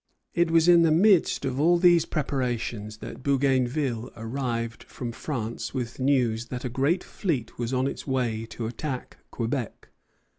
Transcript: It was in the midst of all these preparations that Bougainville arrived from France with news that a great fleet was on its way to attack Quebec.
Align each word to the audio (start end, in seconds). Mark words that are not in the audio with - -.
It 0.33 0.49
was 0.49 0.67
in 0.67 0.81
the 0.81 0.89
midst 0.91 1.45
of 1.45 1.59
all 1.59 1.77
these 1.77 2.05
preparations 2.07 2.97
that 3.05 3.21
Bougainville 3.21 4.11
arrived 4.17 4.81
from 4.85 5.11
France 5.11 5.75
with 5.75 5.99
news 5.99 6.47
that 6.47 6.65
a 6.65 6.69
great 6.69 7.03
fleet 7.03 7.59
was 7.59 7.71
on 7.71 7.85
its 7.85 8.07
way 8.07 8.47
to 8.47 8.65
attack 8.65 9.17
Quebec. 9.29 9.89